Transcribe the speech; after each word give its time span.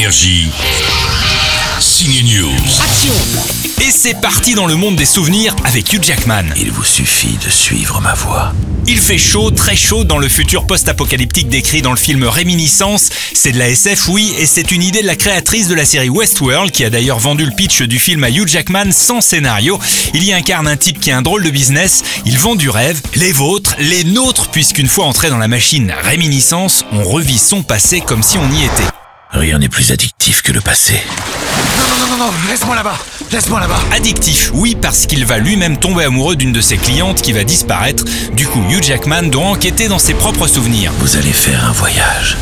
Énergie. 0.00 0.48
Signe 1.78 2.22
News. 2.24 2.80
Action 2.82 3.12
Et 3.82 3.90
c'est 3.90 4.18
parti 4.18 4.54
dans 4.54 4.64
le 4.64 4.74
monde 4.74 4.96
des 4.96 5.04
souvenirs 5.04 5.54
avec 5.64 5.92
Hugh 5.92 6.02
Jackman. 6.02 6.44
Il 6.56 6.70
vous 6.70 6.84
suffit 6.84 7.36
de 7.44 7.50
suivre 7.50 8.00
ma 8.00 8.14
voie. 8.14 8.54
Il 8.86 8.96
fait 8.96 9.18
chaud, 9.18 9.50
très 9.50 9.76
chaud 9.76 10.04
dans 10.04 10.16
le 10.16 10.30
futur 10.30 10.66
post-apocalyptique 10.66 11.50
décrit 11.50 11.82
dans 11.82 11.90
le 11.90 11.98
film 11.98 12.24
Réminiscence. 12.24 13.10
C'est 13.34 13.52
de 13.52 13.58
la 13.58 13.68
SF, 13.68 14.08
oui, 14.08 14.32
et 14.38 14.46
c'est 14.46 14.72
une 14.72 14.82
idée 14.82 15.02
de 15.02 15.06
la 15.06 15.16
créatrice 15.16 15.68
de 15.68 15.74
la 15.74 15.84
série 15.84 16.08
Westworld 16.08 16.70
qui 16.70 16.82
a 16.82 16.88
d'ailleurs 16.88 17.18
vendu 17.18 17.44
le 17.44 17.52
pitch 17.52 17.82
du 17.82 17.98
film 17.98 18.24
à 18.24 18.30
Hugh 18.30 18.48
Jackman 18.48 18.92
sans 18.92 19.20
scénario. 19.20 19.78
Il 20.14 20.24
y 20.24 20.32
incarne 20.32 20.66
un 20.66 20.78
type 20.78 20.98
qui 20.98 21.10
a 21.10 21.18
un 21.18 21.22
drôle 21.22 21.44
de 21.44 21.50
business, 21.50 22.02
il 22.24 22.38
vend 22.38 22.56
du 22.56 22.70
rêve, 22.70 22.98
les 23.16 23.32
vôtres, 23.32 23.76
les 23.78 24.04
nôtres, 24.04 24.48
puisqu'une 24.48 24.88
fois 24.88 25.04
entré 25.04 25.28
dans 25.28 25.36
la 25.36 25.48
machine 25.48 25.92
Réminiscence, 26.04 26.86
on 26.90 27.04
revit 27.04 27.38
son 27.38 27.62
passé 27.62 28.00
comme 28.00 28.22
si 28.22 28.38
on 28.38 28.50
y 28.50 28.64
était. 28.64 28.99
Rien 29.32 29.58
n'est 29.58 29.68
plus 29.68 29.92
addictif 29.92 30.42
que 30.42 30.50
le 30.50 30.60
passé. 30.60 30.94
Non, 31.78 31.84
non, 31.88 32.06
non, 32.06 32.16
non, 32.16 32.24
non, 32.26 32.32
laisse-moi 32.48 32.74
là-bas 32.74 32.98
Laisse-moi 33.30 33.60
là-bas 33.60 33.78
Addictif, 33.92 34.50
oui, 34.54 34.76
parce 34.80 35.06
qu'il 35.06 35.24
va 35.24 35.38
lui-même 35.38 35.78
tomber 35.78 36.04
amoureux 36.04 36.34
d'une 36.34 36.52
de 36.52 36.60
ses 36.60 36.76
clientes 36.76 37.22
qui 37.22 37.32
va 37.32 37.44
disparaître. 37.44 38.04
Du 38.32 38.48
coup, 38.48 38.62
Hugh 38.68 38.82
Jackman 38.82 39.24
doit 39.24 39.44
enquêter 39.44 39.86
dans 39.86 40.00
ses 40.00 40.14
propres 40.14 40.48
souvenirs. 40.48 40.92
Vous 40.98 41.16
allez 41.16 41.32
faire 41.32 41.64
un 41.64 41.72
voyage. 41.72 42.36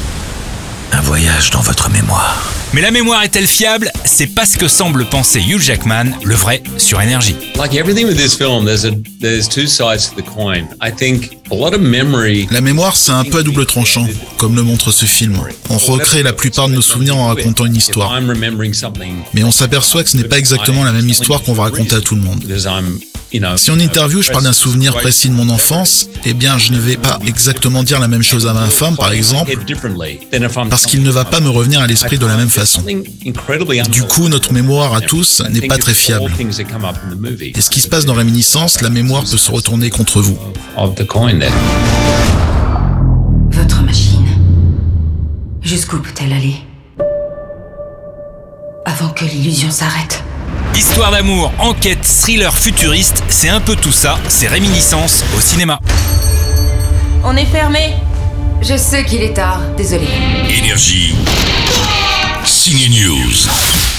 Voyage 1.09 1.48
dans 1.53 1.62
votre 1.62 1.89
mémoire. 1.89 2.53
Mais 2.75 2.83
la 2.83 2.91
mémoire 2.91 3.23
est-elle 3.23 3.47
fiable? 3.47 3.91
C'est 4.05 4.27
pas 4.27 4.45
ce 4.45 4.59
que 4.59 4.69
semble 4.69 5.07
penser 5.07 5.41
Hugh 5.41 5.59
Jackman, 5.59 6.12
le 6.23 6.34
vrai 6.34 6.62
sur 6.77 7.01
énergie. 7.01 7.34
like 7.57 7.75
everything 7.75 8.07
with 8.07 8.19
this 8.19 8.37
film, 8.37 8.67
there's 8.67 8.84
a 8.84 8.91
there's 9.19 9.48
two 9.48 9.67
sides 9.67 10.11
to 10.11 10.21
the 10.21 10.23
coin. 10.23 10.69
I 10.83 10.93
think 10.95 11.39
a 11.51 11.55
lot 11.55 11.73
of 11.73 11.81
memory. 11.81 12.47
La 12.51 12.61
mémoire, 12.61 12.95
c'est 12.95 13.12
un 13.12 13.25
peu 13.25 13.39
à 13.39 13.43
double 13.43 13.65
tranchant, 13.65 14.07
comme 14.37 14.55
le 14.55 14.62
montre 14.62 14.93
ce 14.93 15.07
film. 15.07 15.41
On 15.71 15.79
recrée 15.79 16.23
la 16.23 16.34
plupart 16.34 16.69
de 16.69 16.75
nos 16.75 16.83
souvenirs 16.83 17.17
en 17.17 17.29
racontant 17.29 17.65
une 17.65 17.77
histoire. 17.77 18.20
Mais 19.33 19.45
on 19.45 19.50
s'aperçoit 19.50 20.05
que 20.05 20.11
ce 20.11 20.19
n'est 20.19 20.25
pas 20.25 20.39
exactement 20.39 20.84
la 20.84 20.93
même 20.93 21.09
histoire 21.09 21.41
qu'on 21.43 21.55
va 21.55 21.62
raconter 21.62 21.97
à 21.97 22.03
tout 22.03 22.17
le 22.17 22.20
monde. 22.20 22.45
Si 23.31 23.71
en 23.71 23.79
interview 23.79 24.23
je 24.23 24.31
parle 24.31 24.45
d'un 24.45 24.55
souvenir 24.55 24.95
précis 24.97 25.29
de 25.29 25.34
mon 25.34 25.51
enfance, 25.51 26.09
eh 26.25 26.33
bien 26.33 26.57
je 26.57 26.73
ne 26.73 26.79
vais 26.79 26.97
pas 26.97 27.19
exactement 27.27 27.83
dire 27.83 28.01
la 28.01 28.09
même 28.09 28.23
chose 28.23 28.47
à 28.47 28.55
ma 28.55 28.67
femme, 28.67 28.97
par 28.97 29.12
exemple, 29.12 29.53
parce 30.71 30.87
qu'il 30.87 31.03
ne 31.03 31.11
va 31.11 31.27
pas 31.27 31.41
me 31.41 31.51
revenir 31.51 31.81
à 31.81 31.87
l'esprit 31.87 32.17
de 32.19 32.25
la 32.27 32.37
même 32.37 32.49
façon. 32.49 32.83
Du 33.91 34.03
coup, 34.05 34.29
notre 34.29 34.53
mémoire 34.55 34.95
à 34.95 35.03
tous 35.03 35.43
n'est 35.51 35.67
pas 35.67 35.77
très 35.77 35.93
fiable. 35.93 36.33
Et 37.41 37.61
ce 37.61 37.69
qui 37.69 37.81
se 37.81 37.89
passe 37.89 38.06
dans 38.06 38.15
Réminiscence, 38.15 38.81
la 38.81 38.91
mémoire 38.91 39.25
peut 39.25 39.37
se 39.37 39.51
retourner 39.51 39.91
contre 39.91 40.23
vous. 40.23 40.39
Votre 43.51 43.83
machine. 43.83 44.27
Jusqu'où 45.61 45.99
peut-elle 45.99 46.33
aller? 46.33 46.55
Avant 48.87 49.11
que 49.11 49.27
l'illusion 49.27 49.71
s'arrête. 49.71 50.25
Histoire 50.79 51.11
d'amour, 51.11 51.53
enquête, 51.59 52.05
thriller 52.05 52.57
futuriste, 52.57 53.25
c'est 53.29 53.48
un 53.48 53.61
peu 53.61 53.75
tout 53.75 53.91
ça, 53.91 54.17
c'est 54.29 54.47
Réminiscence 54.47 55.25
au 55.37 55.41
cinéma. 55.41 55.81
On 57.25 57.37
est 57.37 57.47
fermé. 57.47 57.95
Je 58.62 58.77
sais 58.77 59.05
qu'il 59.05 59.21
est 59.23 59.34
tard, 59.34 59.61
désolé. 59.77 60.06
Énergie. 60.49 61.17
Signe 62.45 62.91
News. 62.91 63.97